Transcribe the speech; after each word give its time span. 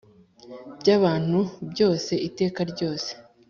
By 0.79 0.89
abantu 0.97 1.39
byose 1.71 2.11
iteka 2.27 2.59
ryose 2.71 3.11